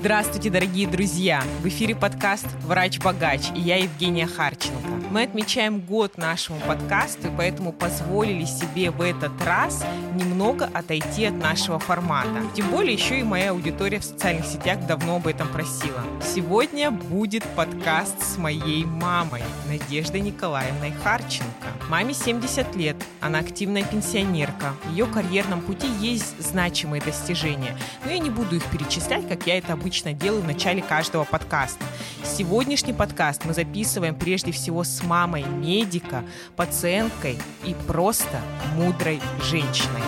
[0.00, 1.42] Здравствуйте, дорогие друзья!
[1.62, 4.49] В эфире подкаст «Врач-богач» и я Евгения Харченко.
[5.10, 9.84] Мы отмечаем год нашему подкасту, и поэтому позволили себе в этот раз
[10.14, 12.40] немного отойти от нашего формата.
[12.54, 16.04] Тем более еще и моя аудитория в социальных сетях давно об этом просила.
[16.22, 21.66] Сегодня будет подкаст с моей мамой, Надеждой Николаевной Харченко.
[21.88, 24.74] Маме 70 лет, она активная пенсионерка.
[24.84, 29.58] В ее карьерном пути есть значимые достижения, но я не буду их перечислять, как я
[29.58, 31.84] это обычно делаю в начале каждого подкаста.
[32.22, 36.24] Сегодняшний подкаст мы записываем прежде всего с мамой медика,
[36.56, 38.40] пациенткой и просто
[38.74, 40.02] мудрой женщиной.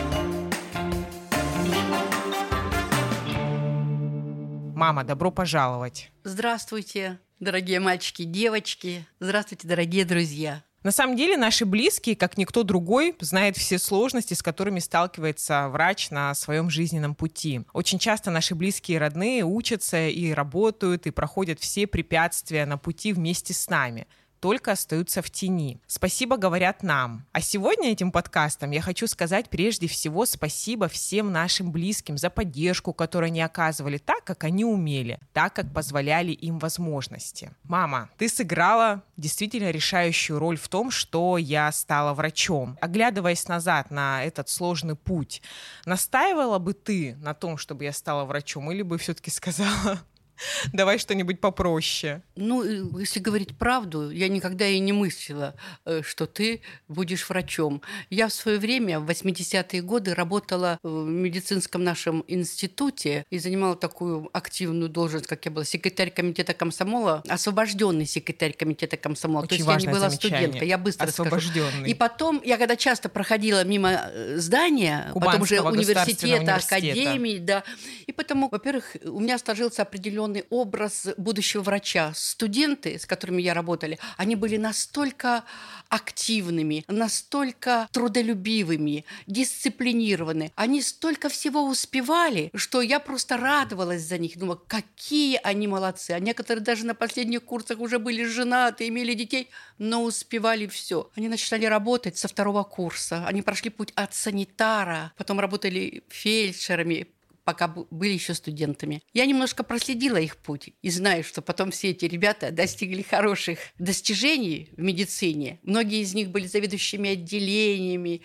[4.74, 6.10] Мама, добро пожаловать.
[6.24, 9.06] Здравствуйте, дорогие мальчики, девочки.
[9.20, 10.64] Здравствуйте, дорогие друзья.
[10.82, 16.10] На самом деле наши близкие, как никто другой, знают все сложности, с которыми сталкивается врач
[16.10, 17.60] на своем жизненном пути.
[17.72, 23.12] Очень часто наши близкие и родные учатся и работают, и проходят все препятствия на пути
[23.12, 24.08] вместе с нами
[24.42, 25.80] только остаются в тени.
[25.86, 27.24] Спасибо говорят нам.
[27.30, 32.92] А сегодня этим подкастом я хочу сказать прежде всего спасибо всем нашим близким за поддержку,
[32.92, 37.52] которую они оказывали так, как они умели, так, как позволяли им возможности.
[37.62, 42.76] Мама, ты сыграла действительно решающую роль в том, что я стала врачом.
[42.80, 45.40] Оглядываясь назад на этот сложный путь,
[45.86, 50.00] настаивала бы ты на том, чтобы я стала врачом, или бы все-таки сказала,
[50.72, 52.22] Давай что-нибудь попроще.
[52.36, 57.82] Ну, э, если говорить правду, я никогда и не мыслила, э, что ты будешь врачом.
[58.10, 64.28] Я в свое время, в 80-е годы, работала в медицинском нашем институте и занимала такую
[64.32, 69.44] активную должность, как я была, секретарь комитета комсомола, освобожденный секретарь комитета комсомола.
[69.44, 70.38] Очень То есть я не была замечание.
[70.40, 70.64] студентка.
[70.64, 71.70] Я быстро Освобожденный.
[71.70, 71.84] скажу.
[71.86, 76.54] И потом, я когда часто проходила мимо э, здания, потом уже Кубанского университета, университета.
[76.54, 77.64] академии, да.
[78.06, 82.12] И потому, во-первых, у меня сложился определенный образ будущего врача.
[82.14, 85.44] Студенты, с которыми я работала, они были настолько
[85.88, 90.52] активными, настолько трудолюбивыми, дисциплинированы.
[90.54, 94.38] Они столько всего успевали, что я просто радовалась за них.
[94.38, 96.12] Думала, какие они молодцы.
[96.12, 101.10] А некоторые даже на последних курсах уже были женаты, имели детей, но успевали все.
[101.16, 103.26] Они начинали работать со второго курса.
[103.26, 107.08] Они прошли путь от санитара, потом работали фельдшерами,
[107.44, 109.02] пока были еще студентами.
[109.12, 114.68] Я немножко проследила их путь и знаю, что потом все эти ребята достигли хороших достижений
[114.76, 115.58] в медицине.
[115.62, 118.22] Многие из них были заведующими отделениями,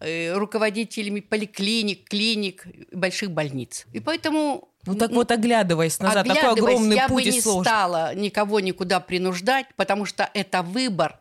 [0.00, 3.86] э, руководителями поликлиник, клиник, больших больниц.
[3.92, 7.40] И поэтому Ну так вот, оглядываясь назад, такой Оглядываясь, огромный я путь бы и не
[7.40, 7.64] сложный.
[7.64, 11.18] стала никого никуда принуждать, потому что это выбор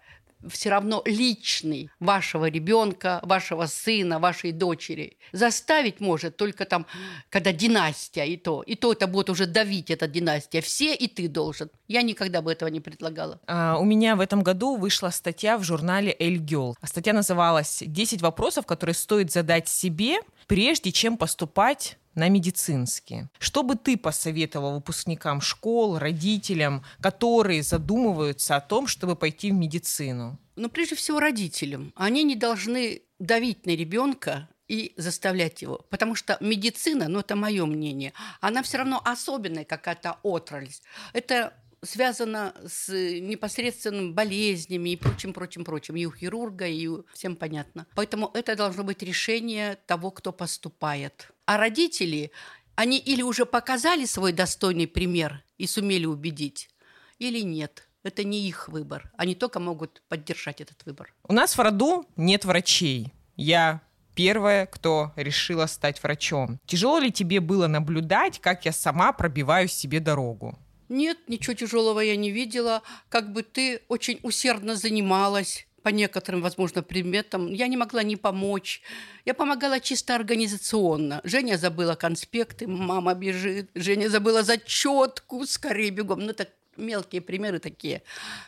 [0.48, 5.18] все равно личный вашего ребенка, вашего сына, вашей дочери.
[5.32, 6.86] Заставить может только там,
[7.30, 8.64] когда династия и то.
[8.64, 10.62] И то это будет уже давить, эта династия.
[10.62, 11.70] Все и ты должен.
[11.88, 13.40] Я никогда бы этого не предлагала.
[13.48, 16.76] А, У меня в этом году вышла статья в журнале «Эль Гёл».
[16.82, 23.30] А Статья называлась «10 вопросов, которые стоит задать себе, прежде чем поступать на медицинские.
[23.40, 30.40] Что бы ты посоветовал выпускникам школ, родителям, которые задумываются о том, чтобы пойти в медицину?
[30.56, 31.94] Но прежде всего родителям.
[31.96, 35.86] Они не должны давить на ребенка и заставлять его.
[35.90, 40.82] Потому что медицина, ну это мое мнение, она все равно особенная какая-то отрасль.
[41.14, 45.96] Это связано с непосредственными болезнями и прочим, прочим, прочим.
[45.96, 47.06] И у хирурга, и у...
[47.14, 47.88] всем понятно.
[47.96, 51.32] Поэтому это должно быть решение того, кто поступает.
[51.46, 52.32] А родители,
[52.76, 56.70] они или уже показали свой достойный пример и сумели убедить,
[57.18, 57.88] или нет.
[58.04, 59.12] Это не их выбор.
[59.18, 61.14] Они только могут поддержать этот выбор.
[61.28, 63.14] У нас в роду нет врачей.
[63.36, 63.82] Я
[64.16, 66.60] первая, кто решила стать врачом.
[66.66, 70.58] Тяжело ли тебе было наблюдать, как я сама пробиваю себе дорогу?
[70.90, 72.82] Нет, ничего тяжелого я не видела.
[73.10, 77.54] Как бы ты очень усердно занималась по некоторым, возможно, предметам.
[77.54, 78.82] Я не могла не помочь.
[79.26, 81.22] Я помогала чисто организационно.
[81.24, 83.70] Женя забыла конспекты, мама бежит.
[83.76, 86.20] Женя забыла зачетку, скорее бегом.
[86.20, 86.50] Ну, так
[86.80, 88.04] мелкие примеры такие,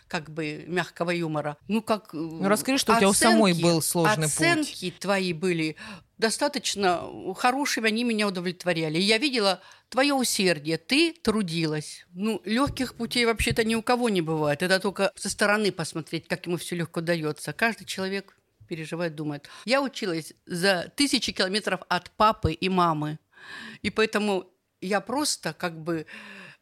[0.07, 1.57] как бы мягкого юмора.
[1.67, 2.13] Ну, как...
[2.13, 4.33] Ну, расскажи, что у тебя у самой был сложный путь.
[4.33, 5.75] Оценки твои были
[6.17, 7.03] достаточно
[7.35, 8.99] хорошими, они меня удовлетворяли.
[8.99, 12.05] Я видела твое усердие, ты трудилась.
[12.13, 14.61] Ну, легких путей вообще-то ни у кого не бывает.
[14.61, 17.53] Это только со стороны посмотреть, как ему все легко дается.
[17.53, 18.37] Каждый человек
[18.67, 19.49] переживает, думает.
[19.65, 23.19] Я училась за тысячи километров от папы и мамы.
[23.81, 24.47] И поэтому
[24.79, 26.05] я просто как бы э,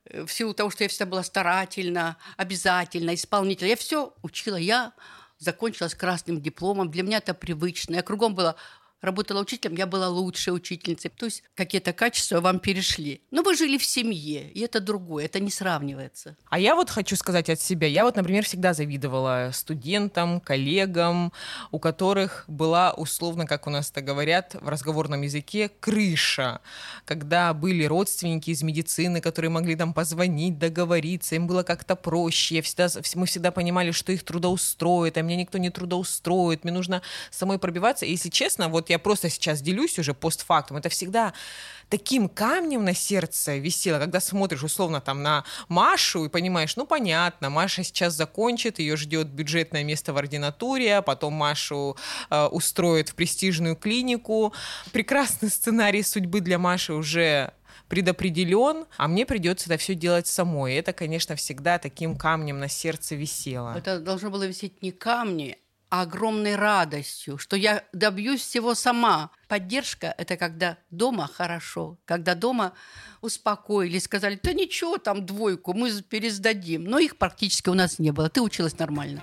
[0.09, 4.55] в силу того, что я всегда была старательна, обязательно, исполнительна, я все учила.
[4.55, 4.93] Я
[5.37, 6.91] закончила с красным дипломом.
[6.91, 7.95] Для меня это привычно.
[7.95, 8.55] Я кругом была
[9.01, 11.11] работала учителем, я была лучшей учительницей.
[11.15, 13.21] То есть какие-то качества вам перешли.
[13.31, 16.35] Но вы жили в семье, и это другое, это не сравнивается.
[16.49, 17.87] А я вот хочу сказать от себя.
[17.87, 21.31] Я вот, например, всегда завидовала студентам, коллегам,
[21.71, 26.61] у которых была условно, как у нас это говорят в разговорном языке, крыша.
[27.05, 32.55] Когда были родственники из медицины, которые могли там позвонить, договориться, им было как-то проще.
[32.55, 37.01] Я всегда, мы всегда понимали, что их трудоустроит, а меня никто не трудоустроит, мне нужно
[37.31, 38.05] самой пробиваться.
[38.05, 41.33] И, если честно, вот я просто сейчас делюсь уже постфактум, это всегда
[41.89, 47.49] таким камнем на сердце висело, когда смотришь условно там на Машу и понимаешь, ну понятно,
[47.49, 51.97] Маша сейчас закончит, ее ждет бюджетное место в ординатуре, а потом Машу
[52.29, 54.53] э, устроят в престижную клинику.
[54.91, 57.53] Прекрасный сценарий судьбы для Маши уже
[57.87, 60.73] предопределен, а мне придется это все делать самой.
[60.73, 63.73] И это, конечно, всегда таким камнем на сердце висело.
[63.75, 65.57] Это должно было висеть не камни,
[65.89, 69.31] огромной радостью, что я добьюсь всего сама.
[69.47, 72.73] Поддержка– это когда дома хорошо, когда дома
[73.21, 76.85] успокоились, сказали, да ничего, там двойку, мы пересдадим.
[76.85, 78.29] Но их практически у нас не было.
[78.29, 79.21] Ты училась нормально.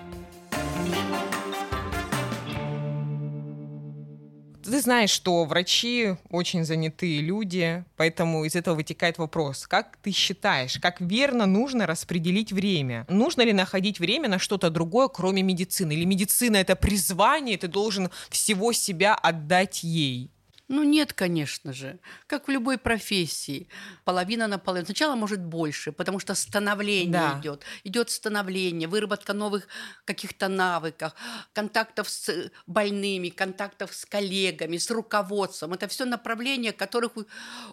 [4.66, 10.78] Ты знаешь, что врачи очень занятые люди, поэтому из этого вытекает вопрос, как ты считаешь,
[10.80, 13.06] как верно нужно распределить время?
[13.08, 15.92] Нужно ли находить время на что-то другое, кроме медицины?
[15.92, 20.30] Или медицина— это призвание, ты должен всего себя отдать ей?
[20.68, 22.00] Ну нет, конечно же.
[22.26, 23.68] Как в любой профессии.
[24.04, 24.86] Половина на половину.
[24.86, 27.38] Сначала может больше, потому что становление да.
[27.40, 27.62] идет.
[27.84, 29.68] Идет становление, выработка новых
[30.04, 31.14] каких-то навыков,
[31.52, 35.72] контактов с больными, контактов с коллегами, с руководством.
[35.72, 37.24] Это все направления, которых у,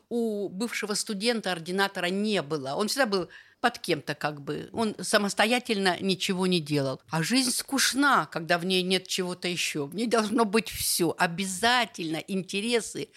[0.09, 2.75] у бывшего студента, ординатора не было.
[2.75, 3.29] Он всегда был
[3.63, 4.69] под кем-то как бы.
[4.73, 6.99] Он самостоятельно ничего не делал.
[7.09, 9.85] А жизнь скучна, когда в ней нет чего-то еще.
[9.85, 11.15] В ней должно быть все.
[11.17, 13.07] Обязательно интересы,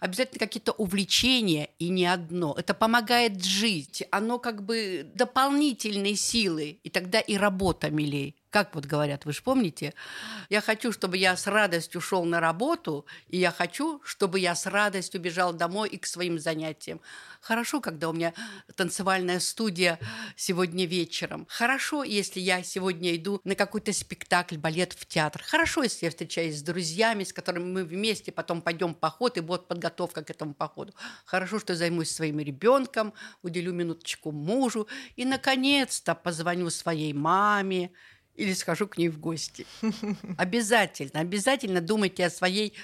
[0.00, 2.54] обязательно какие-то увлечения и не одно.
[2.58, 4.02] Это помогает жить.
[4.10, 6.80] Оно как бы дополнительные силы.
[6.82, 9.94] И тогда и работа милей как вот говорят, вы же помните,
[10.48, 14.66] я хочу, чтобы я с радостью шел на работу, и я хочу, чтобы я с
[14.66, 17.00] радостью бежал домой и к своим занятиям.
[17.40, 18.34] Хорошо, когда у меня
[18.74, 19.98] танцевальная студия
[20.36, 21.46] сегодня вечером.
[21.48, 25.42] Хорошо, если я сегодня иду на какой-то спектакль, балет в театр.
[25.46, 29.68] Хорошо, если я встречаюсь с друзьями, с которыми мы вместе потом пойдем поход, и будет
[29.68, 30.92] подготовка к этому походу.
[31.24, 37.92] Хорошо, что займусь своим ребенком, уделю минуточку мужу, и, наконец-то, позвоню своей маме,
[38.40, 39.66] или схожу к ней в гости.
[40.38, 42.74] Обязательно, обязательно думайте о своей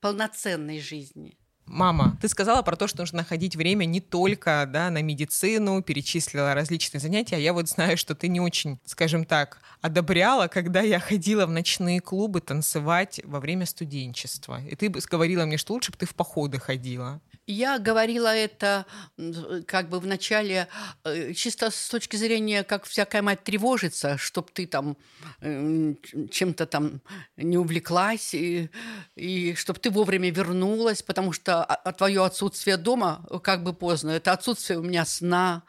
[0.00, 1.38] полноценной жизни.
[1.66, 6.52] Мама, ты сказала про то, что нужно находить время не только да, на медицину, перечислила
[6.52, 11.00] различные занятия, а я вот знаю, что ты не очень, скажем так, одобряла, когда я
[11.00, 14.60] ходила в ночные клубы танцевать во время студенчества.
[14.62, 17.22] И ты говорила мне, что лучше бы ты в походы ходила.
[17.46, 18.86] Я говорила это
[19.66, 20.68] как бы в начале
[21.04, 24.96] э, чисто с точки зрения, как всякая мать тревожится, чтобы ты там
[25.40, 25.94] э,
[26.30, 27.00] чем-то там
[27.36, 28.70] не увлеклась, и,
[29.14, 34.10] и чтобы ты вовремя вернулась, потому что а, а твое отсутствие дома как бы поздно,
[34.10, 35.64] это отсутствие у меня сна.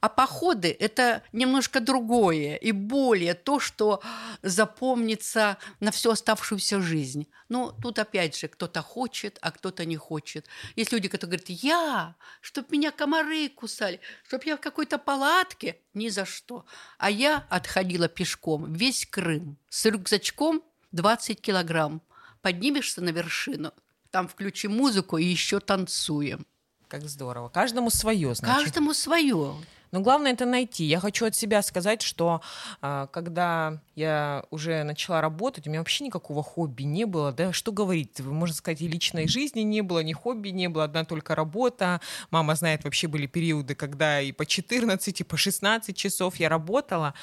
[0.00, 4.00] А походы– это немножко другое и более то, что
[4.42, 7.26] запомнится на всю оставшуюся жизнь.
[7.48, 10.46] Но тут опять же кто-то хочет, а кто-то не хочет.
[10.76, 16.08] Есть люди, кто говорит, я, чтоб меня комары кусали, чтоб я в какой-то палатке, ни
[16.08, 16.64] за что.
[16.98, 22.02] А я отходила пешком весь Крым с рюкзачком 20 килограмм.
[22.40, 23.72] Поднимешься на вершину,
[24.10, 26.46] там включи музыку и еще танцуем.
[26.88, 27.50] Как здорово.
[27.50, 28.64] Каждому свое, значит.
[28.64, 29.56] Каждому свое.
[29.90, 30.84] Но главное это найти.
[30.84, 32.40] Я хочу от себя сказать, что
[32.82, 37.72] э, когда я уже начала работать, у меня вообще никакого хобби не было, да, что
[37.72, 42.00] говорить, можно сказать, и личной жизни не было, ни хобби не было, одна только работа.
[42.30, 47.14] Мама знает, вообще были периоды, когда и по 14, и по 16 часов я работала.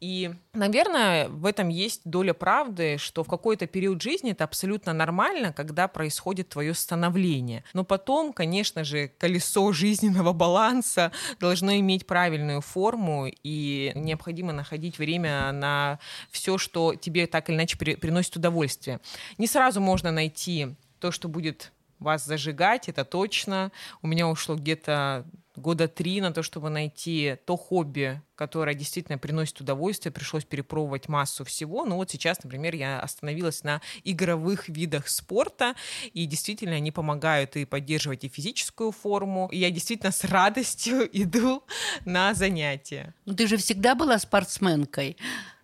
[0.00, 5.52] И, наверное, в этом есть доля правды, что в какой-то период жизни это абсолютно нормально,
[5.52, 7.64] когда происходит твое становление.
[7.72, 15.52] Но потом, конечно же, колесо жизненного баланса должно иметь правильную форму, и необходимо находить время
[15.52, 16.00] на
[16.32, 18.98] все, что тебе так или иначе при, приносит удовольствие.
[19.36, 23.70] Не сразу можно найти то, что будет вас зажигать, это точно.
[24.02, 25.26] У меня ушло где-то
[25.58, 30.12] года три на то, чтобы найти то хобби, которое действительно приносит удовольствие.
[30.12, 31.84] Пришлось перепробовать массу всего.
[31.84, 35.74] Но вот сейчас, например, я остановилась на игровых видах спорта,
[36.12, 39.48] и действительно они помогают и поддерживать и физическую форму.
[39.52, 41.64] И я действительно с радостью иду
[42.04, 43.14] на занятия.
[43.26, 45.16] Ну, ты же всегда была спортсменкой.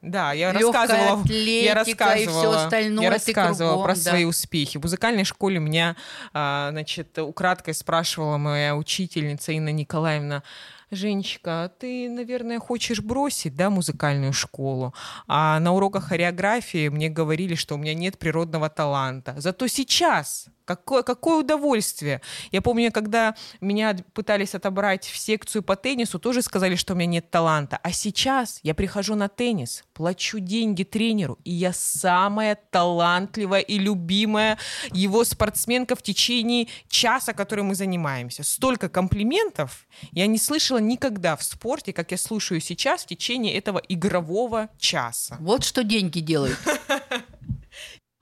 [0.04, 4.00] Да, я рассказывала, я рассказывала, и все остальное, я рассказывала кругом, про да.
[4.00, 4.76] свои успехи.
[4.76, 5.96] В музыкальной школе меня,
[6.32, 10.42] а, значит, украдкой спрашивала моя учительница Инна Николаевна,
[10.90, 14.94] Женечка, а ты, наверное, хочешь бросить, да, музыкальную школу?
[15.26, 19.34] А на уроках хореографии мне говорили, что у меня нет природного таланта.
[19.38, 22.22] Зато сейчас Какое, какое удовольствие.
[22.50, 27.06] Я помню, когда меня пытались отобрать в секцию по теннису, тоже сказали, что у меня
[27.06, 27.78] нет таланта.
[27.82, 34.58] А сейчас я прихожу на теннис, плачу деньги тренеру, и я самая талантливая и любимая
[34.92, 38.42] его спортсменка в течение часа, который мы занимаемся.
[38.42, 43.82] Столько комплиментов я не слышала никогда в спорте, как я слушаю сейчас в течение этого
[43.88, 45.36] игрового часа.
[45.40, 46.58] Вот что деньги делают.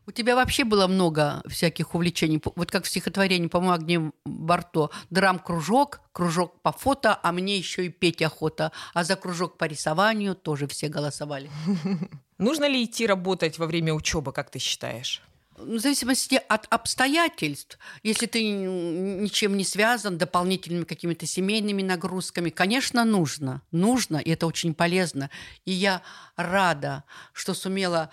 [0.07, 2.43] У тебя вообще было много всяких увлечений.
[2.57, 4.91] Вот как в стихотворении по Магнием Барто.
[5.11, 8.73] Драм-кружок, кружок по фото, а мне еще и петь охота.
[8.95, 11.51] А за кружок по рисованию тоже все голосовали.
[12.39, 15.23] Нужно ли идти работать во время учебы, как ты считаешь?
[15.65, 23.63] В зависимости от обстоятельств, если ты ничем не связан, дополнительными какими-то семейными нагрузками, конечно, нужно.
[23.71, 25.31] Нужно, и это очень полезно.
[25.65, 26.03] И я
[26.37, 28.11] рада, что сумела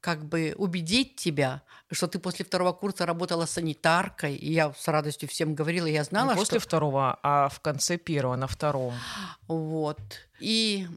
[0.00, 1.62] как бы убедить тебя,
[1.92, 6.30] что ты после второго курса работала санитаркой, и я с радостью всем говорила, я знала,
[6.30, 6.68] Не после что...
[6.68, 8.94] второго, а в конце первого, на втором.
[9.46, 10.00] Вот.
[10.40, 10.88] И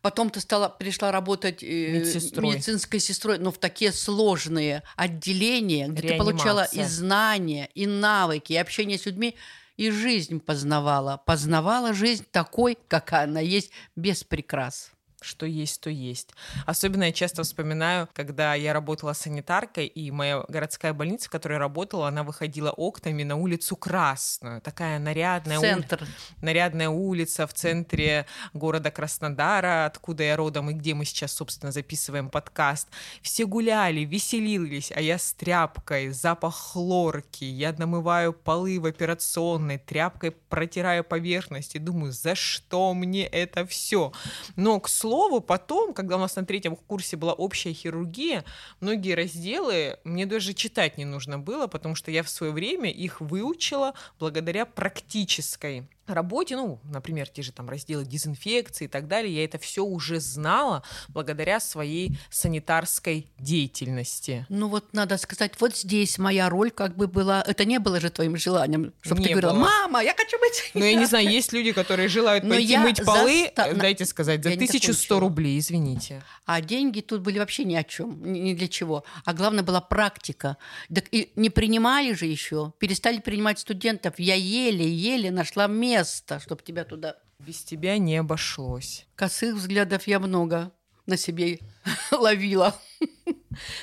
[0.00, 2.54] потом ты стала, пришла работать э, медсестрой.
[2.54, 8.56] медицинской сестрой, но в такие сложные отделения, где ты получала и знания, и навыки, и
[8.56, 9.36] общение с людьми,
[9.76, 11.20] и жизнь познавала.
[11.26, 16.30] Познавала жизнь такой, какая она есть, без прикрас что есть, то есть.
[16.66, 21.58] Особенно я часто вспоминаю, когда я работала санитаркой, и моя городская больница, в которой я
[21.58, 24.60] работала, она выходила окнами на улицу Красную.
[24.60, 26.02] Такая нарядная, Центр.
[26.02, 26.10] Ули...
[26.42, 32.28] нарядная улица в центре города Краснодара, откуда я родом и где мы сейчас, собственно, записываем
[32.30, 32.88] подкаст.
[33.22, 40.32] Все гуляли, веселились, а я с тряпкой, запах хлорки, я намываю полы в операционной, тряпкой
[40.32, 44.12] протираю поверхности, думаю, за что мне это все?
[44.56, 48.44] Но, к слову, слову, потом, когда у нас на третьем курсе была общая хирургия,
[48.80, 53.20] многие разделы мне даже читать не нужно было, потому что я в свое время их
[53.20, 59.44] выучила благодаря практической работе, ну, например, те же там разделы дезинфекции и так далее, я
[59.44, 64.46] это все уже знала благодаря своей санитарской деятельности.
[64.48, 68.10] Ну вот надо сказать, вот здесь моя роль как бы была, это не было же
[68.10, 69.60] твоим желанием, чтобы не ты говорила, было.
[69.60, 70.70] мама, я хочу быть.
[70.74, 74.04] Ну я не знаю, есть люди, которые желают Но пойти мыть полы, заста- э, дайте
[74.04, 75.20] сказать, за Я не 1100 закончила.
[75.20, 76.22] рублей, извините.
[76.46, 79.04] А деньги тут были вообще ни о чем, ни ни для чего.
[79.24, 80.58] А главное была практика.
[80.94, 84.14] Так и не принимали же еще, перестали принимать студентов.
[84.18, 85.93] Я еле-еле нашла место,
[86.40, 87.16] чтобы тебя туда.
[87.38, 89.06] Без тебя не обошлось.
[89.14, 90.72] Косых взглядов я много
[91.06, 91.60] на себе
[92.10, 92.74] ловила.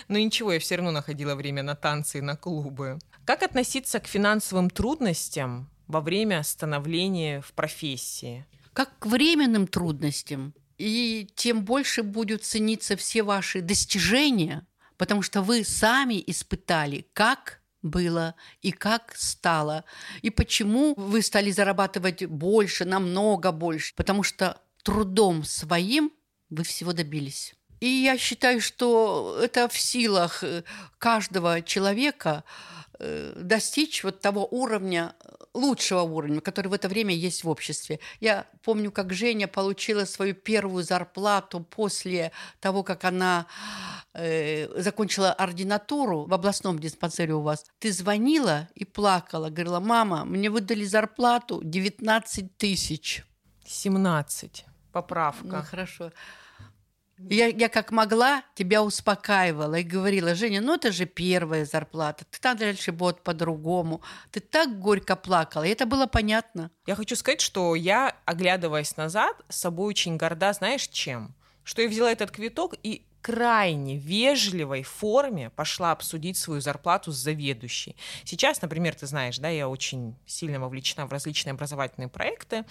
[0.07, 2.99] Но ничего, я все равно находила время на танцы и на клубы.
[3.25, 8.45] Как относиться к финансовым трудностям во время становления в профессии?
[8.73, 10.53] Как к временным трудностям.
[10.77, 14.65] И тем больше будут цениться все ваши достижения,
[14.97, 19.83] потому что вы сами испытали, как было и как стало.
[20.21, 23.93] И почему вы стали зарабатывать больше, намного больше.
[23.95, 26.11] Потому что трудом своим
[26.49, 27.55] вы всего добились.
[27.79, 30.63] И я считаю, что это в силах э,
[30.99, 32.43] каждого человека
[32.99, 35.15] э, достичь вот того уровня,
[35.53, 37.99] лучшего уровня, который в это время есть в обществе.
[38.19, 43.47] Я помню, как Женя получила свою первую зарплату после того, как она
[44.13, 47.65] э, закончила ординатуру в областном диспансере у вас.
[47.79, 53.23] Ты звонила и плакала, говорила, мама, мне выдали зарплату 19 тысяч.
[53.65, 54.65] 17.
[54.65, 55.61] Ну, Поправка.
[55.63, 56.11] хорошо.
[57.29, 62.39] Я, я как могла тебя успокаивала и говорила, Женя, ну это же первая зарплата, ты
[62.39, 64.01] там дальше будет по-другому.
[64.31, 66.71] Ты так горько плакала, и это было понятно.
[66.85, 71.35] Я хочу сказать, что я, оглядываясь назад, собой очень горда, знаешь, чем?
[71.63, 77.95] Что я взяла этот квиток и крайне вежливой форме пошла обсудить свою зарплату с заведующей.
[78.23, 82.65] Сейчас, например, ты знаешь, да, я очень сильно вовлечена в различные образовательные проекты,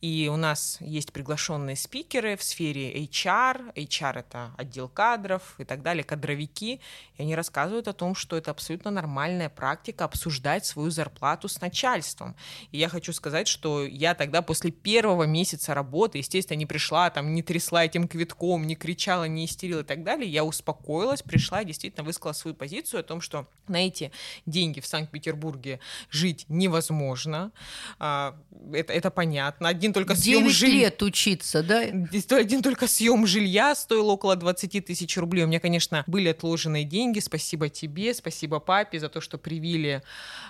[0.00, 5.82] и у нас есть приглашенные спикеры в сфере HR, HR это отдел кадров и так
[5.82, 6.80] далее, кадровики,
[7.16, 12.36] и они рассказывают о том, что это абсолютно нормальная практика обсуждать свою зарплату с начальством.
[12.72, 17.34] И я хочу сказать, что я тогда после первого месяца работы, естественно, не пришла, там,
[17.34, 20.30] не трясла этим квитком, не кричала, не истерила, и так далее.
[20.30, 24.10] Я успокоилась, пришла и действительно высказала свою позицию о том, что на эти
[24.46, 25.80] деньги в Санкт-Петербурге
[26.10, 27.52] жить невозможно.
[27.98, 28.36] А,
[28.72, 29.68] это, это понятно.
[29.68, 30.84] Один только съем жилья...
[30.84, 31.80] лет учиться, да?
[31.80, 35.44] Один только съем жилья стоил около 20 тысяч рублей.
[35.44, 37.20] У меня, конечно, были отложенные деньги.
[37.20, 40.02] Спасибо тебе, спасибо папе за то, что привили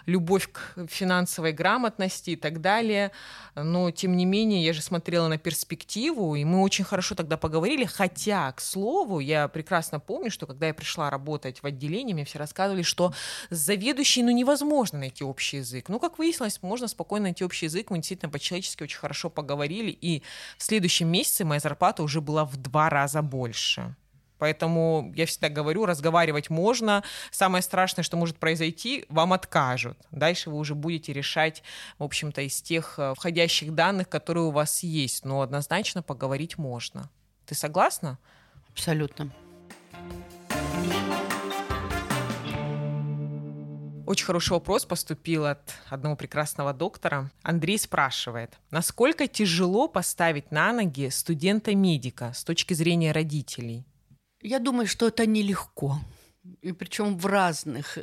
[0.06, 3.10] любовь к финансовой грамотности и так далее.
[3.54, 7.84] Но, тем не менее, я же смотрела на перспективу, и мы очень хорошо тогда поговорили.
[7.84, 12.38] Хотя, к слову, я прекрасно помню, что когда я пришла работать в отделении, мне все
[12.38, 13.12] рассказывали, что
[13.50, 15.88] с заведующей ну, невозможно найти общий язык.
[15.88, 17.90] Ну, как выяснилось, можно спокойно найти общий язык.
[17.90, 20.22] Мы действительно по-человечески очень хорошо поговорили, и
[20.56, 23.94] в следующем месяце моя зарплата уже была в два раза больше.
[24.38, 27.02] Поэтому я всегда говорю, разговаривать можно.
[27.30, 29.98] Самое страшное, что может произойти, вам откажут.
[30.10, 31.62] Дальше вы уже будете решать,
[31.98, 35.24] в общем-то, из тех э, входящих данных, которые у вас есть.
[35.24, 37.10] Но однозначно поговорить можно.
[37.46, 38.18] Ты согласна?
[38.78, 39.32] Абсолютно.
[44.06, 47.28] Очень хороший вопрос поступил от одного прекрасного доктора.
[47.42, 53.84] Андрей спрашивает, насколько тяжело поставить на ноги студента-медика с точки зрения родителей?
[54.42, 55.98] Я думаю, что это нелегко.
[56.62, 57.98] И причем в разных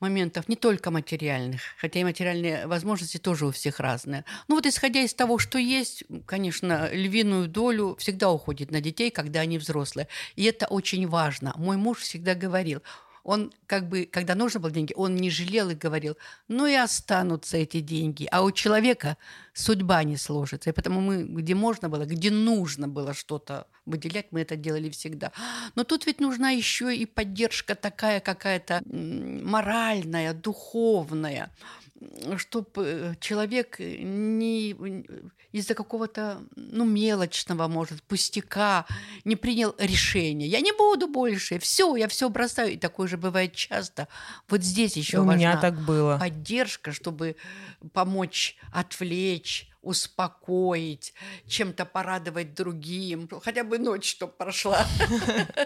[0.00, 4.24] моментах, не только материальных, хотя и материальные возможности тоже у всех разные.
[4.48, 9.40] Ну вот исходя из того, что есть, конечно, львиную долю всегда уходит на детей, когда
[9.40, 10.08] они взрослые.
[10.36, 11.52] И это очень важно.
[11.56, 12.82] Мой муж всегда говорил,
[13.24, 16.16] он как бы, когда нужно было деньги, он не жалел и говорил,
[16.46, 18.28] ну и останутся эти деньги.
[18.30, 19.16] А у человека
[19.54, 20.70] судьба не сложится.
[20.70, 25.32] И потому мы, где можно было, где нужно было что-то выделять, мы это делали всегда.
[25.74, 31.50] Но тут ведь нужна еще и поддержка такая какая-то моральная, духовная
[32.36, 34.70] чтобы э, человек не
[35.52, 38.86] из-за какого-то ну, мелочного, может, пустяка
[39.24, 40.48] не принял решение.
[40.48, 42.72] Я не буду больше, все, я все бросаю.
[42.72, 44.08] И такое же бывает часто.
[44.48, 46.18] Вот здесь еще важна меня так было.
[46.18, 47.36] поддержка, чтобы
[47.92, 51.14] помочь отвлечь, успокоить,
[51.46, 54.86] чем-то порадовать другим, хотя бы ночь, чтобы прошла.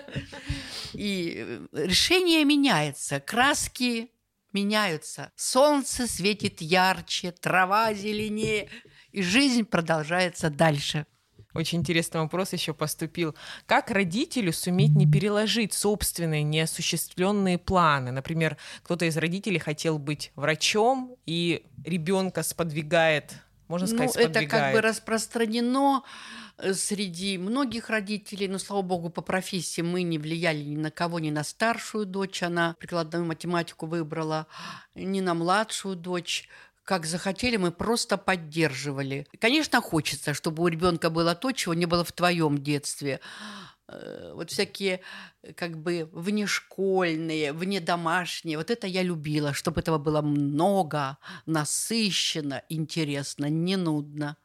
[0.92, 4.10] И э, решение меняется, краски
[4.52, 5.32] меняются.
[5.36, 8.68] Солнце светит ярче, трава зеленее,
[9.12, 11.06] и жизнь продолжается дальше.
[11.54, 13.34] Очень интересный вопрос еще поступил.
[13.66, 18.12] Как родителю суметь не переложить собственные неосуществленные планы?
[18.12, 23.32] Например, кто-то из родителей хотел быть врачом, и ребенка сподвигает,
[23.66, 24.46] можно сказать, ну, сподвигает.
[24.46, 26.04] Это как бы распространено
[26.72, 31.30] среди многих родителей, но, слава богу, по профессии мы не влияли ни на кого, ни
[31.30, 34.46] на старшую дочь, она прикладную математику выбрала,
[34.94, 36.48] ни на младшую дочь
[36.84, 39.26] как захотели, мы просто поддерживали.
[39.38, 43.20] Конечно, хочется, чтобы у ребенка было то, чего не было в твоем детстве.
[43.88, 45.02] Э, вот всякие
[45.54, 48.56] как бы внешкольные, внедомашние.
[48.56, 54.38] Вот это я любила, чтобы этого было много, насыщенно, интересно, не нудно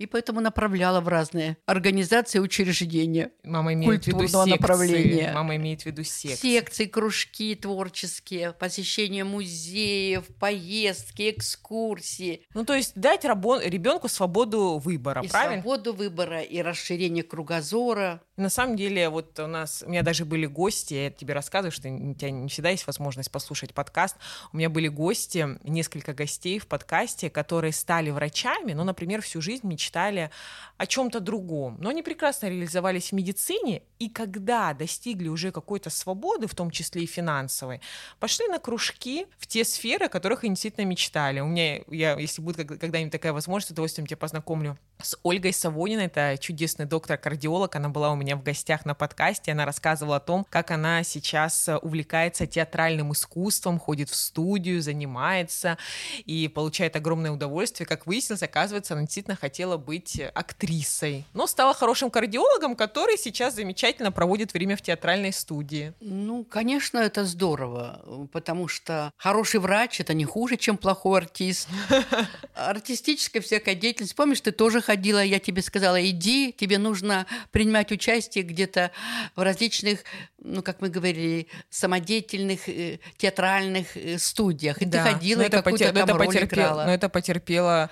[0.00, 4.50] и поэтому направляла в разные организации, учреждения Мама имеет в виду секции.
[4.50, 5.32] направления.
[5.34, 6.40] Мама имеет в виду секции.
[6.40, 12.46] Секции, кружки творческие, посещение музеев, поездки, экскурсии.
[12.54, 15.60] Ну, то есть дать рабо- ребенку свободу выбора, и правильно?
[15.60, 18.22] свободу выбора, и расширение кругозора.
[18.38, 21.90] На самом деле, вот у нас, у меня даже были гости, я тебе рассказываю, что
[21.90, 24.16] у тебя не всегда есть возможность послушать подкаст.
[24.54, 29.66] У меня были гости, несколько гостей в подкасте, которые стали врачами, ну, например, всю жизнь
[29.66, 31.76] мечтали о чем-то другом.
[31.80, 37.02] Но они прекрасно реализовались в медицине, и когда достигли уже какой-то свободы, в том числе
[37.02, 37.80] и финансовой,
[38.18, 41.40] пошли на кружки в те сферы, о которых они действительно мечтали.
[41.40, 46.06] У меня, я, если будет когда-нибудь такая возможность, с удовольствием тебя познакомлю с Ольгой Савониной,
[46.06, 50.46] это чудесный доктор-кардиолог, она была у меня в гостях на подкасте, она рассказывала о том,
[50.48, 55.78] как она сейчас увлекается театральным искусством, ходит в студию, занимается
[56.24, 57.86] и получает огромное удовольствие.
[57.86, 64.12] Как выяснилось, оказывается, она действительно хотела быть актрисой, но стала хорошим кардиологом, который сейчас замечательно
[64.12, 65.92] проводит время в театральной студии.
[66.00, 71.68] Ну, конечно, это здорово, потому что хороший врач– это не хуже, чем плохой артист.
[72.54, 74.14] Артистическая всякая деятельность.
[74.14, 78.90] Помнишь, ты тоже ходила, я тебе сказала, иди, тебе нужно принимать участие где-то
[79.36, 80.04] в различных,
[80.38, 84.80] ну, как мы говорили, самодеятельных э, театральных э, студиях.
[84.82, 85.04] И да.
[85.04, 86.84] ты ходила, и какую-то там роль играла.
[86.84, 87.90] Но это потерпела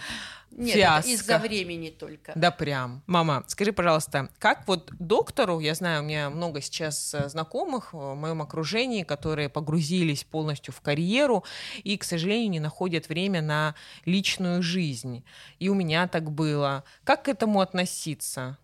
[0.50, 1.10] нет, Фиаско.
[1.10, 2.32] из-за времени только.
[2.34, 3.02] Да прям.
[3.06, 8.14] Мама, скажи, пожалуйста, как вот доктору, я знаю, у меня много сейчас э, знакомых в
[8.14, 11.44] моем окружении, которые погрузились полностью в карьеру
[11.84, 15.24] и, к сожалению, не находят время на личную жизнь.
[15.58, 16.84] И у меня так было.
[17.04, 18.58] Как к этому относиться?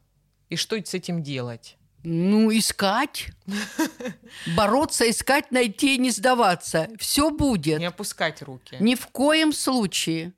[0.48, 1.76] И что с этим делать?
[2.02, 3.28] Ну, искать.
[4.56, 6.88] Бороться, искать, найти, не сдаваться.
[6.98, 7.78] Все будет.
[7.78, 8.76] Не опускать руки.
[8.78, 10.34] Ни в коем случае.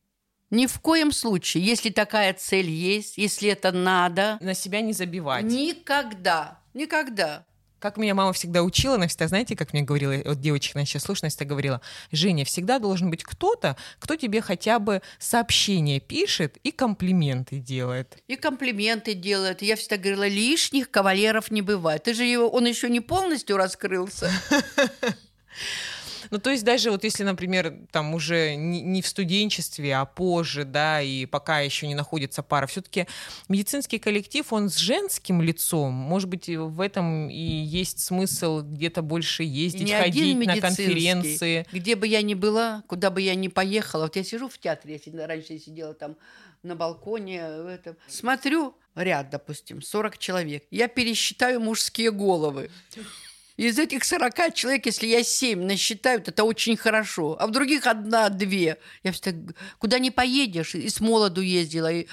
[0.51, 1.65] Ни в коем случае.
[1.65, 4.39] Если такая цель есть, если это надо.
[4.41, 5.45] На себя не забивать.
[5.45, 6.61] Никогда.
[6.73, 7.45] Никогда.
[7.79, 11.03] Как меня мама всегда учила, она всегда, знаете, как мне говорила, вот девочек на сейчас
[11.03, 16.71] слушать, всегда говорила, Женя, всегда должен быть кто-то, кто тебе хотя бы сообщение пишет и
[16.71, 18.17] комплименты делает.
[18.29, 19.61] И комплименты делает.
[19.61, 22.05] Я всегда говорила, лишних кавалеров не бывает.
[22.05, 24.31] Ты же его, он еще не полностью раскрылся.
[26.31, 30.65] Ну, то есть даже вот если, например, там уже не, не в студенчестве, а позже,
[30.65, 33.07] да, и пока еще не находится пара, все-таки
[33.49, 39.43] медицинский коллектив, он с женским лицом, может быть, в этом и есть смысл где-то больше
[39.43, 41.67] ездить, не ходить на конференции.
[41.73, 45.01] Где бы я ни была, куда бы я ни поехала, вот я сижу в театре,
[45.05, 46.17] я раньше я сидела там
[46.63, 52.71] на балконе, в этом, смотрю, ряд, допустим, 40 человек, я пересчитаю мужские головы.
[53.57, 57.37] Из этих 40 человек, если я 7 насчитаю, это очень хорошо.
[57.41, 58.79] А в других одна-две.
[59.03, 62.07] Я всегда, куда не поедешь, и с молоду ездила, и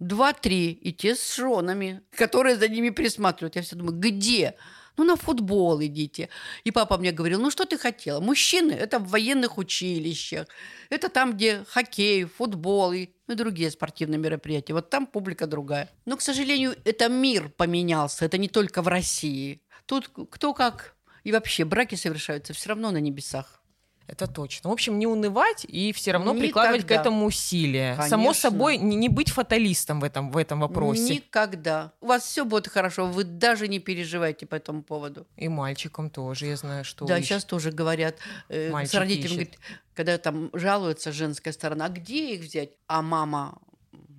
[0.00, 3.56] два-три, и те с женами, которые за ними присматривают.
[3.56, 4.54] Я всегда думаю, где?
[4.96, 6.28] Ну, на футбол идите.
[6.64, 8.18] И папа мне говорил, ну, что ты хотела?
[8.20, 10.48] Мужчины– это в военных училищах.
[10.90, 14.72] Это там, где хоккей, футбол и ну, другие спортивные мероприятия.
[14.72, 15.88] Вот там публика другая.
[16.04, 18.24] Но, к сожалению, это мир поменялся.
[18.24, 19.62] Это не только в России.
[19.88, 20.94] Тут кто как.
[21.24, 23.62] И вообще браки совершаются все равно на небесах.
[24.06, 24.70] Это точно.
[24.70, 26.46] В общем, не унывать и все равно Никогда.
[26.46, 27.94] прикладывать к этому усилия.
[27.94, 28.08] Конечно.
[28.08, 31.16] Само собой, не, не быть фаталистом в этом, в этом вопросе.
[31.16, 31.92] Никогда.
[32.00, 35.26] У вас все будет хорошо, вы даже не переживайте по этому поводу.
[35.36, 37.04] И мальчикам тоже, я знаю, что...
[37.06, 38.16] Да, сейчас тоже говорят,
[38.48, 39.58] э, с родителями, говорит,
[39.94, 42.70] когда там жалуется женская сторона, а где их взять?
[42.86, 43.58] А мама,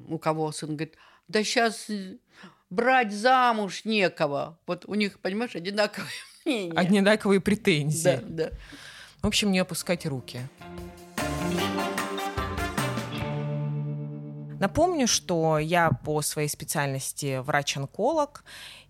[0.08, 1.88] у кого сын, говорит, да сейчас
[2.70, 4.58] брать замуж некого.
[4.68, 6.12] Вот у них, понимаешь, одинаковые
[6.46, 6.78] мнения.
[6.78, 8.20] Одинаковые претензии.
[8.24, 8.50] Да, да.
[9.22, 10.40] В общем, не опускать руки.
[14.60, 18.44] Напомню, что я по своей специальности врач-онколог,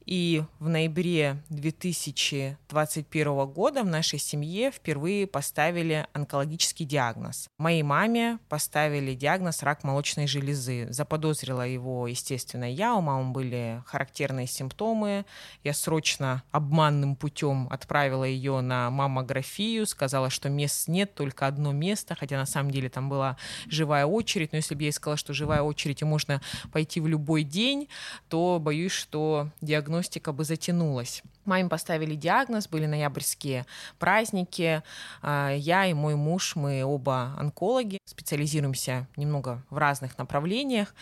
[0.09, 7.47] и в ноябре 2021 года в нашей семье впервые поставили онкологический диагноз.
[7.59, 10.87] Моей маме поставили диагноз рак молочной железы.
[10.89, 12.95] Заподозрила его, естественно, я.
[12.95, 15.27] У мамы были характерные симптомы.
[15.63, 22.15] Я срочно обманным путем отправила ее на маммографию, сказала, что мест нет, только одно место,
[22.15, 24.53] хотя на самом деле там была живая очередь.
[24.53, 26.41] Но если бы я сказала, что живая очередь и можно
[26.71, 27.89] пойти в любой день,
[28.27, 31.23] то боюсь, что диагноз диагностика бы затянулась.
[31.45, 33.65] Маме поставили диагноз, были ноябрьские
[33.97, 34.81] праздники.
[35.21, 40.93] А, я и мой муж, мы оба онкологи, специализируемся немного в разных направлениях.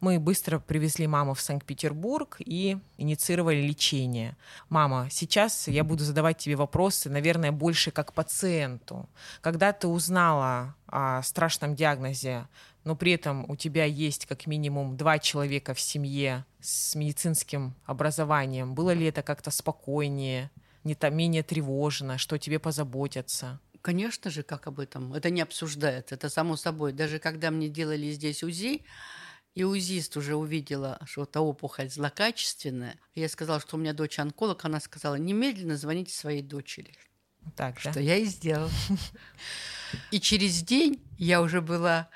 [0.00, 4.36] Мы быстро привезли маму в Санкт-Петербург и инициировали лечение.
[4.68, 9.08] Мама, сейчас я буду задавать тебе вопросы, наверное, больше как пациенту.
[9.40, 12.46] Когда ты узнала о страшном диагнозе,
[12.84, 18.74] но при этом у тебя есть как минимум два человека в семье с медицинским образованием,
[18.74, 20.50] было ли это как-то спокойнее,
[20.84, 23.60] не то менее тревожно, что тебе позаботятся?
[23.82, 25.14] Конечно же, как об этом.
[25.14, 26.92] Это не обсуждается, это само собой.
[26.92, 28.84] Даже когда мне делали здесь УЗИ,
[29.54, 34.64] и УЗИст уже увидела, что эта опухоль злокачественная, я сказала, что у меня дочь онколог,
[34.64, 36.94] она сказала, немедленно звоните своей дочери.
[37.56, 38.00] Так, что да?
[38.00, 38.70] я и сделала.
[40.10, 42.10] И через день я уже была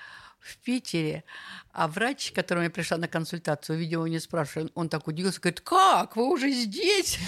[0.45, 1.25] в Питере,
[1.73, 5.63] а врач, к которому я пришла на консультацию, видео не спрашиваю, он так удивился, говорит,
[5.63, 7.19] как, вы уже здесь?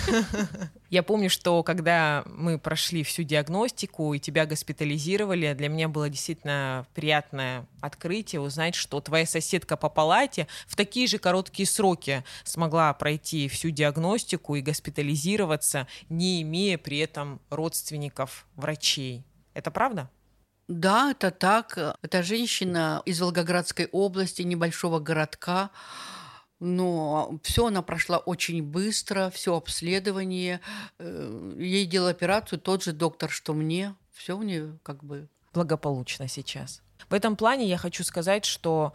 [0.91, 6.87] Я помню, что когда мы прошли всю диагностику и тебя госпитализировали, для меня было действительно
[6.95, 13.49] приятное открытие узнать, что твоя соседка по палате в такие же короткие сроки смогла пройти
[13.49, 19.25] всю диагностику и госпитализироваться, не имея при этом родственников врачей.
[19.55, 20.09] Это правда?
[20.69, 21.79] Да, это так.
[22.03, 25.71] Это женщина из Волгоградской области, небольшого городка.
[26.59, 30.61] Но все она прошла очень быстро, все обследование.
[30.99, 33.95] Э, ей делал операцию тот же доктор, что мне.
[34.13, 36.83] Все у нее как бы благополучно сейчас.
[37.09, 38.95] В этом плане я хочу сказать, что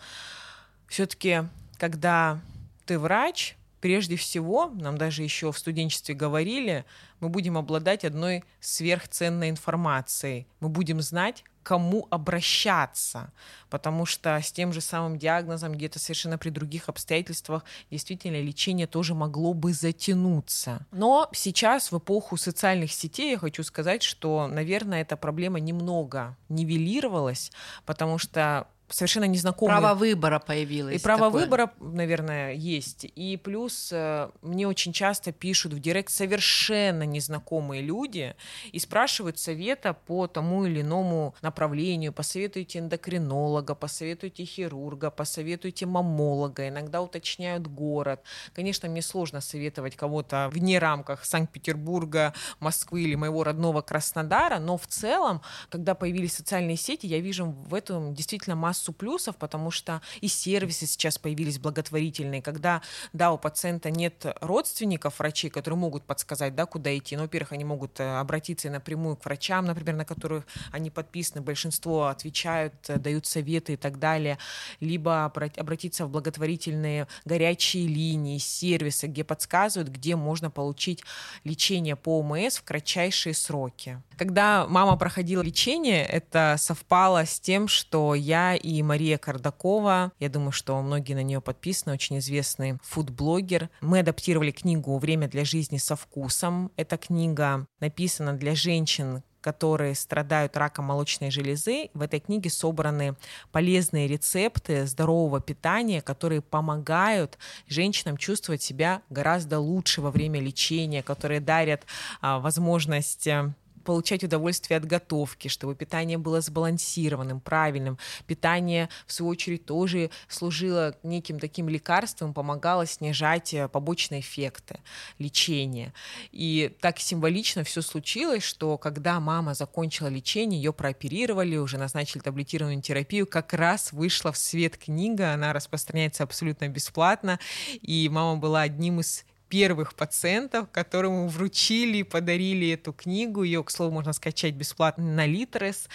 [0.87, 1.43] все-таки,
[1.77, 2.41] когда
[2.85, 6.85] ты врач, прежде всего, нам даже еще в студенчестве говорили,
[7.19, 10.47] мы будем обладать одной сверхценной информацией.
[10.59, 13.31] Мы будем знать, кому обращаться,
[13.69, 19.13] потому что с тем же самым диагнозом где-то совершенно при других обстоятельствах действительно лечение тоже
[19.13, 20.85] могло бы затянуться.
[20.91, 27.51] Но сейчас в эпоху социальных сетей я хочу сказать, что, наверное, эта проблема немного нивелировалась,
[27.85, 29.79] потому что совершенно незнакомые.
[29.79, 30.95] Право выбора появилось.
[30.95, 31.41] И право такое.
[31.41, 33.05] выбора, наверное, есть.
[33.15, 38.35] И плюс э, мне очень часто пишут в директ совершенно незнакомые люди
[38.71, 42.13] и спрашивают совета по тому или иному направлению.
[42.13, 46.67] Посоветуйте эндокринолога, посоветуйте хирурга, посоветуйте мамолога.
[46.67, 48.21] Иногда уточняют город.
[48.53, 54.87] Конечно, мне сложно советовать кого-то вне рамках Санкт-Петербурга, Москвы или моего родного Краснодара, но в
[54.87, 60.27] целом, когда появились социальные сети, я вижу в этом действительно массу плюсов, потому что и
[60.27, 62.81] сервисы сейчас появились благотворительные, когда,
[63.13, 67.15] да, у пациента нет родственников врачей, которые могут подсказать, да, куда идти.
[67.15, 72.07] Ну, во-первых, они могут э, обратиться напрямую к врачам, например, на которых они подписаны, большинство
[72.07, 74.37] отвечают, э, дают советы и так далее,
[74.79, 81.03] либо обратиться в благотворительные горячие линии, сервисы, где подсказывают, где можно получить
[81.43, 84.01] лечение по ОМС в кратчайшие сроки.
[84.17, 90.81] Когда мама проходила лечение, это совпало с тем, что я Мария Кардакова, я думаю, что
[90.81, 96.71] многие на нее подписаны, очень известный фудблогер, мы адаптировали книгу «Время для жизни со вкусом».
[96.77, 101.89] Эта книга написана для женщин, которые страдают раком молочной железы.
[101.93, 103.15] В этой книге собраны
[103.51, 111.39] полезные рецепты здорового питания, которые помогают женщинам чувствовать себя гораздо лучше во время лечения, которые
[111.39, 111.85] дарят
[112.21, 117.97] а, возможность э, получать удовольствие от готовки, чтобы питание было сбалансированным, правильным.
[118.27, 124.79] Питание, в свою очередь, тоже служило неким таким лекарством, помогало снижать э, побочные эффекты
[125.19, 125.93] лечения.
[126.31, 132.81] И так символично все случилось, что когда мама закончила лечение, ее прооперировали, уже назначили таблетированную
[132.81, 137.39] терапию, как раз вышла в свет книга, она распространяется абсолютно бесплатно,
[137.81, 143.43] и мама была одним из первых пациентов, которому вручили, подарили эту книгу.
[143.43, 145.89] Ее, к слову, можно скачать бесплатно на Литрес.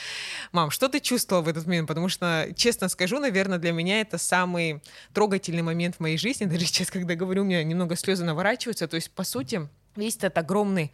[0.52, 1.88] Мам, что ты чувствовала в этот момент?
[1.88, 4.82] Потому что, честно скажу, наверное, для меня это самый
[5.14, 6.44] трогательный момент в моей жизни.
[6.52, 8.86] Даже сейчас, когда говорю, у меня немного слезы наворачиваются.
[8.88, 9.66] То есть, по сути,
[9.96, 10.92] весь этот огромный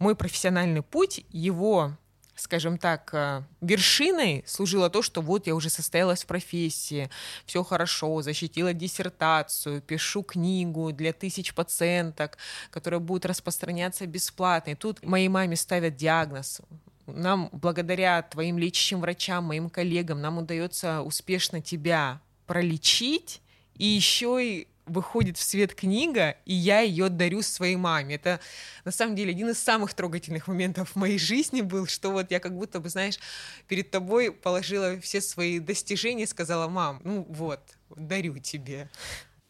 [0.00, 1.96] мой профессиональный путь, его
[2.40, 7.10] скажем так, э, вершиной служило то, что вот я уже состоялась в профессии,
[7.46, 12.38] все хорошо, защитила диссертацию, пишу книгу для тысяч пациенток,
[12.70, 14.70] которая будет распространяться бесплатно.
[14.70, 16.60] И тут моей маме ставят диагноз
[17.06, 23.40] нам благодаря твоим лечащим врачам, моим коллегам, нам удается успешно тебя пролечить
[23.74, 28.16] и еще и выходит в свет книга, и я ее дарю своей маме.
[28.16, 28.40] Это,
[28.84, 32.40] на самом деле, один из самых трогательных моментов в моей жизни был, что вот я
[32.40, 33.18] как будто бы, знаешь,
[33.68, 37.60] перед тобой положила все свои достижения и сказала, мам, ну вот,
[37.96, 38.88] дарю тебе.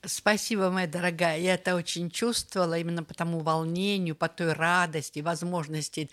[0.07, 1.39] Спасибо, моя дорогая.
[1.39, 6.09] Я это очень чувствовала именно по тому волнению, по той радости, возможности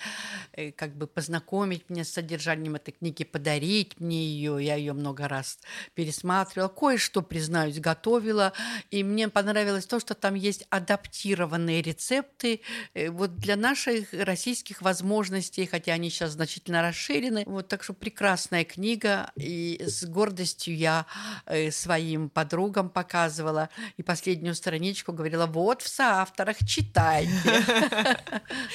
[0.51, 4.57] э, как бы познакомить меня с содержанием этой книги, подарить мне ее.
[4.59, 5.57] Я ее много раз
[5.93, 6.67] пересматривала.
[6.67, 8.51] Кое-что, признаюсь, готовила.
[8.91, 12.59] И мне понравилось то, что там есть адаптированные рецепты
[12.93, 17.45] э, вот для наших российских возможностей, хотя они сейчас значительно расширены.
[17.47, 19.31] Вот так что прекрасная книга.
[19.37, 21.05] И с гордостью я
[21.45, 27.31] э, своим подругам показывала и последнюю страничку говорила, вот в соавторах читайте.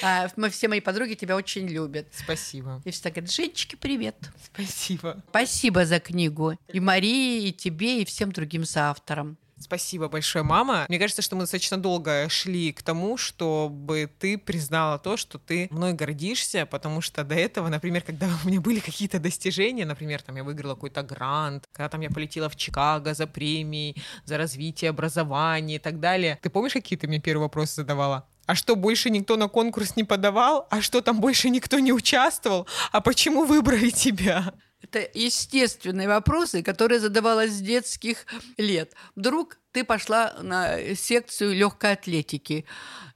[0.02, 2.08] А, мы Все мои подруги тебя очень любят.
[2.12, 2.82] Спасибо.
[2.84, 4.16] И всегда говорят, Женечки, привет.
[4.52, 5.22] Спасибо.
[5.28, 6.58] Спасибо за книгу.
[6.72, 9.38] И Марии, и тебе, и всем другим соавторам.
[9.62, 10.86] Спасибо большое, мама.
[10.88, 15.68] Мне кажется, что мы достаточно долго шли к тому, чтобы ты признала то, что ты
[15.70, 20.36] мной гордишься, потому что до этого, например, когда у меня были какие-то достижения, например, там
[20.36, 25.76] я выиграла какой-то грант, когда там я полетела в Чикаго за премией, за развитие образования
[25.76, 26.38] и так далее.
[26.42, 28.26] Ты помнишь, какие ты мне первые вопросы задавала?
[28.46, 30.66] А что, больше никто на конкурс не подавал?
[30.70, 32.66] А что, там больше никто не участвовал?
[32.90, 34.52] А почему выбрали тебя?
[34.82, 38.94] Это естественные вопросы, которые задавалась с детских лет.
[39.14, 42.66] Вдруг ты пошла на секцию легкой атлетики.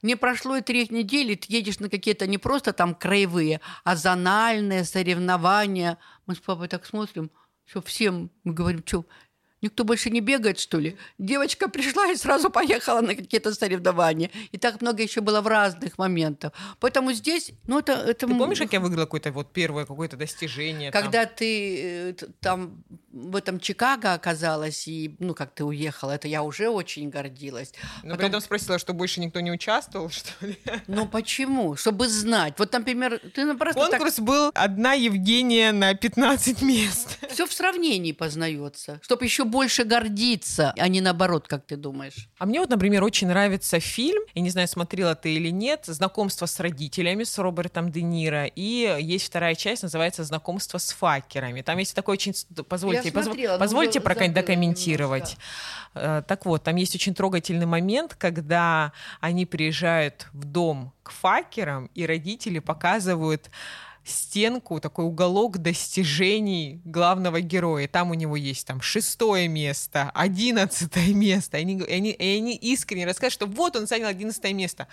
[0.01, 4.85] Не прошло и три недели, ты едешь на какие-то не просто там краевые, а зональные
[4.85, 5.97] соревнования.
[6.25, 7.31] Мы с папой так смотрим,
[7.65, 9.05] что всем мы говорим, что
[9.61, 10.97] Никто больше не бегает, что ли?
[11.17, 14.29] Девочка пришла и сразу поехала на какие-то соревнования.
[14.51, 16.53] И так много еще было в разных моментах.
[16.79, 17.93] Поэтому здесь, ну это...
[17.93, 18.27] это...
[18.27, 20.91] Ты помнишь, как я выиграла какое-то вот первое какое-то достижение?
[20.91, 21.35] Когда там?
[21.37, 26.69] ты э, там в этом Чикаго оказалась, и, ну, как ты уехала, это я уже
[26.69, 27.73] очень гордилась.
[28.03, 28.17] Но Потом...
[28.17, 30.57] при этом спросила, что больше никто не участвовал, что ли?
[30.87, 31.75] Ну, почему?
[31.75, 32.53] Чтобы знать.
[32.57, 34.25] Вот, например, ты ну, просто Конкурс так...
[34.25, 37.17] был одна Евгения на 15 мест.
[37.29, 42.29] Все в сравнении познается, чтобы еще больше гордиться, а не наоборот, как ты думаешь.
[42.37, 46.45] А мне вот, например, очень нравится фильм, я не знаю, смотрела ты или нет, «Знакомство
[46.45, 51.61] с родителями» с Робертом Де Ниро, и есть вторая часть, называется «Знакомство с факерами».
[51.61, 52.33] Там есть такой очень...
[52.67, 55.37] Позвольте, Я смотрела, позвольте забыла докомментировать.
[55.93, 61.89] Э, Так вот, там есть очень трогательный момент, когда они приезжают в дом к факерам,
[61.95, 63.49] и родители показывают
[64.09, 67.87] стенку, такой уголок достижений главного героя.
[67.87, 71.57] Там у него есть там шестое место, одиннадцатое место.
[71.57, 74.87] И они, и они, и они искренне рассказывают, что вот он занял одиннадцатое место.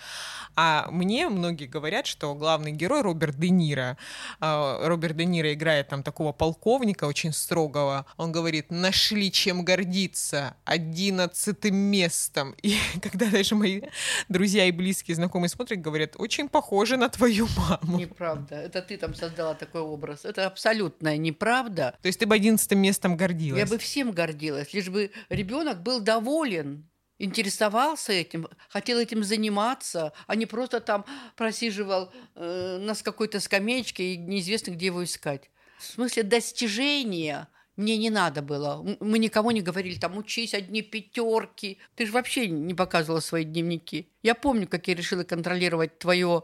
[0.55, 3.97] А мне многие говорят, что главный герой Роберт Де Ниро,
[4.41, 8.05] э, Роберт Де Ниро играет там такого полковника очень строгого.
[8.17, 12.55] Он говорит, нашли чем гордиться одиннадцатым местом.
[12.61, 13.81] И когда даже мои
[14.29, 17.99] друзья и близкие знакомые смотрят, говорят, очень похоже на твою маму.
[17.99, 18.55] Неправда.
[18.55, 20.25] Это ты там создала такой образ.
[20.25, 21.95] Это абсолютная неправда.
[22.01, 23.59] То есть ты бы одиннадцатым местом гордилась?
[23.59, 26.89] Я бы всем гордилась, лишь бы ребенок был доволен,
[27.19, 34.17] интересовался этим, хотел этим заниматься, а не просто там просиживал э, на какой-то скамеечке и
[34.17, 35.51] неизвестно, где его искать.
[35.77, 38.85] В смысле достижения мне не надо было.
[38.99, 41.77] Мы никому не говорили, там, учись, одни пятерки.
[41.95, 44.07] Ты же вообще не показывала свои дневники.
[44.23, 46.43] Я помню, как я решила контролировать твое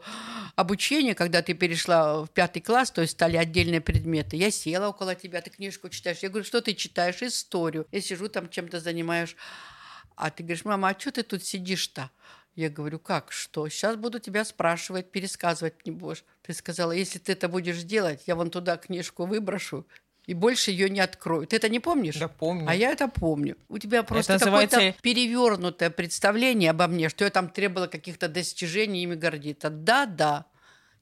[0.55, 4.35] обучение, когда ты перешла в пятый класс, то есть стали отдельные предметы.
[4.35, 6.19] Я села около тебя, ты книжку читаешь.
[6.19, 7.21] Я говорю, что ты читаешь?
[7.21, 7.87] Историю.
[7.91, 9.35] Я сижу там чем-то занимаешь.
[10.15, 12.11] А ты говоришь, мама, а что ты тут сидишь-то?
[12.55, 13.69] Я говорю, как, что?
[13.69, 16.25] Сейчас буду тебя спрашивать, пересказывать не будешь.
[16.41, 19.87] Ты сказала, если ты это будешь делать, я вон туда книжку выброшу,
[20.25, 21.47] и больше ее не открою.
[21.47, 22.17] Ты это не помнишь?
[22.17, 22.65] Да помню.
[22.69, 23.57] А я это помню.
[23.69, 28.27] У тебя просто Это какое-то называется- перевернутое представление обо мне, что я там требовала каких-то
[28.27, 29.69] достижений, ими гордиться.
[29.69, 30.45] Да, да.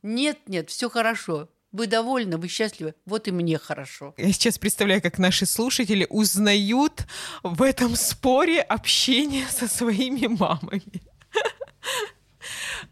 [0.01, 1.49] Нет, нет, все хорошо.
[1.71, 2.95] Вы довольны, вы счастливы.
[3.05, 4.15] Вот и мне хорошо.
[4.17, 7.05] Я сейчас представляю, как наши слушатели узнают
[7.43, 11.01] в этом споре общение со своими мамами.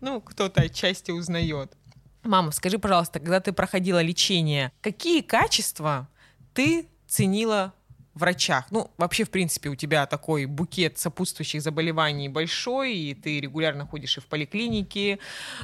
[0.02, 1.72] Ну, кто-то отчасти узнает.
[2.24, 6.08] Мама, скажи, пожалуйста, когда ты проходила лечение, какие качества
[6.58, 7.76] ты ценила
[8.16, 8.66] врачах?
[8.72, 14.18] Ну, вообще, в принципе, у тебя такой букет сопутствующих заболеваний большой, и ты регулярно ходишь
[14.18, 15.20] и в поликлинике,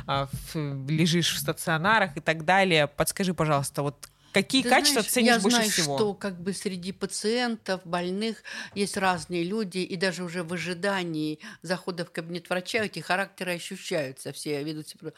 [0.06, 2.86] а, лежишь в стационарах и так далее.
[2.86, 5.98] Подскажи, пожалуйста, вот какие Ты качества знаешь, ценишь я больше знаю, всего?
[5.98, 8.44] что как бы среди пациентов, больных
[8.76, 14.34] есть разные люди, и даже уже в ожидании захода в кабинет врача эти характеры ощущаются,
[14.34, 15.12] все ведут себя.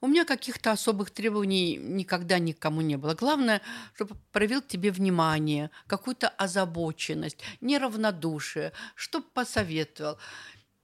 [0.00, 3.14] У меня каких-то особых требований никогда никому не было.
[3.14, 3.60] Главное,
[3.94, 10.18] чтобы проявил к тебе внимание, какую-то озабоченность, неравнодушие, чтобы посоветовал.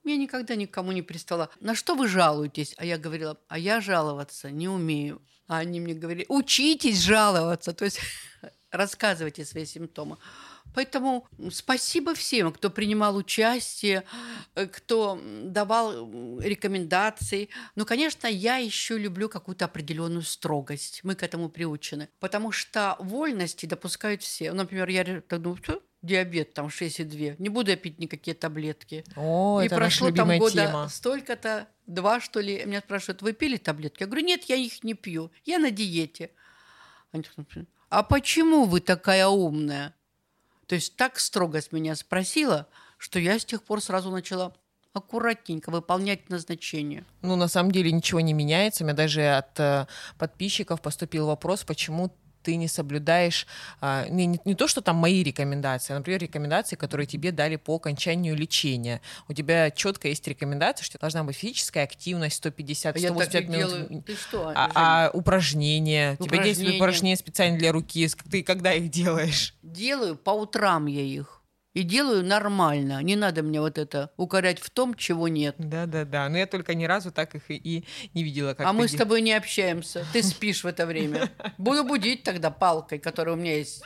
[0.09, 1.51] Я никогда никому не пристала.
[1.59, 2.73] На что вы жалуетесь?
[2.77, 5.21] А я говорила, а я жаловаться не умею.
[5.47, 7.99] А они мне говорили, учитесь жаловаться, то есть
[8.71, 10.17] рассказывайте свои симптомы.
[10.73, 14.03] Поэтому спасибо всем, кто принимал участие,
[14.55, 17.49] э, кто давал рекомендации.
[17.75, 21.01] Но, конечно, я еще люблю какую-то определенную строгость.
[21.03, 22.09] Мы к этому приучены.
[22.19, 24.51] Потому что вольности допускают все.
[24.53, 29.03] Например, я так думаю, «Всё, диабет там 6,2, не буду я пить никакие таблетки.
[29.15, 32.63] О, и это прошло там года столько-то, два что ли.
[32.65, 34.03] Меня спрашивают, вы пили таблетки?
[34.03, 36.31] Я говорю, нет, я их не пью, я на диете.
[37.11, 37.23] Они
[37.89, 39.95] а почему вы такая умная?
[40.69, 42.67] То есть так строго с меня спросила,
[42.99, 44.53] что я с тех пор сразу начала
[44.93, 47.05] аккуратненько выполнять назначение.
[47.23, 48.83] Ну, на самом деле ничего не меняется.
[48.83, 49.87] У меня даже от э,
[50.19, 53.47] подписчиков поступил вопрос, почему ты не соблюдаешь
[53.81, 57.55] а, не, не- не то, что там мои рекомендации, а, например, рекомендации, которые тебе дали
[57.55, 59.01] по окончанию лечения.
[59.27, 63.43] У тебя четко есть рекомендация, что должна быть физическая активность 150 А я так 185
[63.43, 63.69] и минут.
[63.89, 64.03] делаю.
[64.03, 66.15] Ты что, А, а упражнения?
[66.19, 66.77] У тебя есть Упражнения.
[66.77, 68.07] упражнения специально для руки?
[68.29, 69.55] Ты когда их делаешь?
[69.63, 71.38] Делаю по утрам я их.
[71.73, 73.01] И делаю нормально.
[73.03, 75.55] Не надо мне вот это укорять в том, чего нет.
[75.59, 76.27] Да-да-да.
[76.27, 78.55] Но я только ни разу так их и, и не видела.
[78.55, 80.03] Как а мы с де- тобой не общаемся.
[80.11, 81.29] Ты спишь в это время.
[81.59, 83.83] Буду будить тогда палкой, которая у меня есть.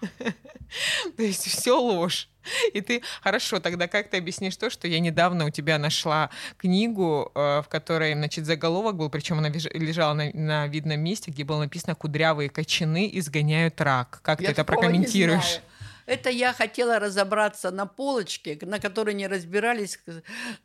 [1.16, 2.28] То есть все ложь.
[2.74, 7.32] И ты хорошо, тогда как ты объяснишь то, что я недавно у тебя нашла книгу,
[7.34, 11.60] э, в которой, значит, заголовок был, причем она лежала на, на видном месте, где было
[11.60, 14.20] написано «Кудрявые кочаны изгоняют рак».
[14.22, 15.60] Как Я ты это прокомментируешь?
[16.06, 19.98] Это я хотела разобраться на полочке, на которой не разбирались,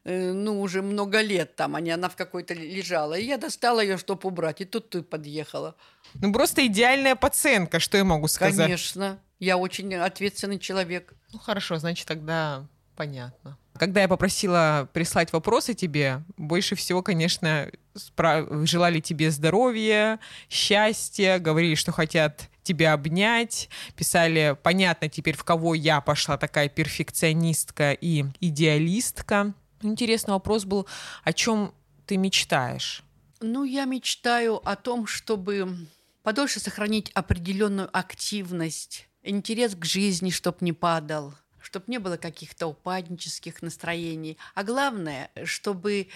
[0.04, 3.14] э, ну, уже много лет там, они, она в какой-то лежала.
[3.14, 5.76] И я достала ее, чтобы убрать, и тут ты подъехала.
[6.16, 8.58] Ну просто идеальная пациентка, что я могу сказать?
[8.58, 11.14] Конечно, я очень ответственный человек.
[11.32, 12.66] Ну хорошо, значит тогда
[13.00, 13.58] понятно.
[13.78, 20.20] Когда я попросила прислать вопросы тебе, больше всего, конечно, спра- желали тебе здоровья,
[20.50, 27.94] счастья, говорили, что хотят тебя обнять, писали, понятно теперь, в кого я пошла такая перфекционистка
[27.94, 29.54] и идеалистка.
[29.82, 30.86] Интересный вопрос был,
[31.24, 31.74] о чем
[32.06, 33.06] ты мечтаешь?
[33.40, 35.88] Ну, я мечтаю о том, чтобы
[36.22, 41.34] подольше сохранить определенную активность, интерес к жизни, чтоб не падал,
[41.70, 44.40] чтобы не было каких-то упаднических настроений.
[44.56, 46.08] А главное, чтобы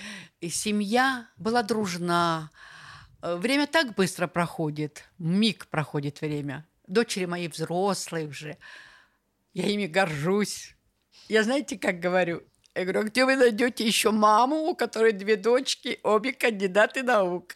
[0.41, 2.49] семья была дружна.
[3.21, 6.67] Время так быстро проходит, миг проходит время.
[6.87, 8.57] Дочери мои взрослые уже,
[9.53, 10.75] я ими горжусь.
[11.29, 12.41] Я знаете, как говорю?
[12.73, 17.55] Я говорю, а где вы найдете еще маму, у которой две дочки, обе кандидаты наук?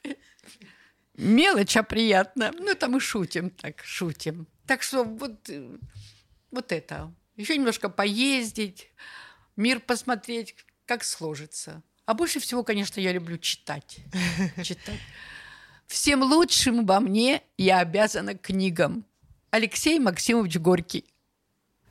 [1.16, 2.54] Мелочь, а приятно.
[2.60, 4.48] Ну, это мы шутим так, шутим.
[4.68, 5.50] Так что вот,
[6.52, 7.12] вот это.
[7.38, 8.92] Еще немножко поездить,
[9.56, 11.84] мир посмотреть, как сложится.
[12.06, 14.00] А больше всего, конечно, я люблю читать.
[14.64, 15.00] Читать.
[15.86, 19.06] Всем лучшим во мне я обязана книгам.
[19.52, 21.06] Алексей Максимович Горький.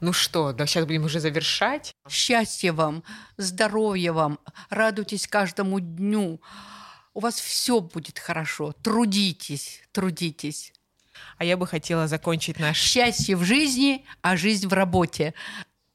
[0.01, 1.95] Ну что, да сейчас будем уже завершать.
[2.09, 3.03] Счастья вам,
[3.37, 4.39] здоровья вам,
[4.69, 6.41] радуйтесь каждому дню.
[7.15, 8.73] У вас все будет хорошо.
[8.83, 10.75] Трудитесь, трудитесь.
[11.39, 12.79] А я бы хотела закончить наш...
[12.79, 15.35] Счастье в жизни, а жизнь в работе.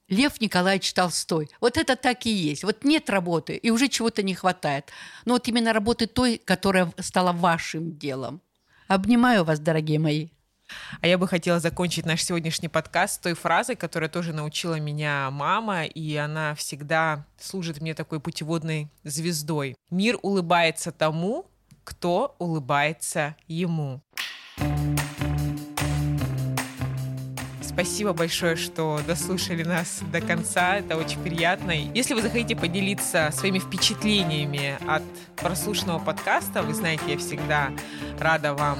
[0.08, 1.50] Лев Николаевич Толстой.
[1.62, 2.64] Вот это так и есть.
[2.64, 4.92] Вот нет работы, и уже чего-то не хватает.
[5.26, 8.42] Но вот именно работы той, которая стала вашим делом.
[8.88, 10.30] Обнимаю вас, дорогие мои.
[11.02, 15.86] А я бы хотела закончить наш сегодняшний подкаст той фразой, которая тоже научила меня мама,
[15.86, 19.76] и она всегда служит мне такой путеводной звездой.
[19.90, 21.46] Мир улыбается тому,
[21.84, 24.02] кто улыбается ему.
[27.84, 30.76] Спасибо большое, что дослушали нас до конца.
[30.76, 31.72] Это очень приятно.
[31.72, 35.02] Если вы захотите поделиться своими впечатлениями от
[35.36, 37.72] прослушанного подкаста, вы знаете, я всегда
[38.20, 38.78] рада вам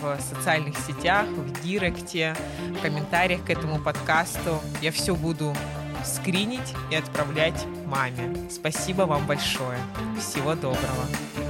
[0.00, 2.36] в социальных сетях, в директе,
[2.78, 4.60] в комментариях к этому подкасту.
[4.80, 5.52] Я все буду
[6.04, 8.36] скринить и отправлять маме.
[8.50, 9.80] Спасибо вам большое.
[10.16, 11.47] Всего доброго.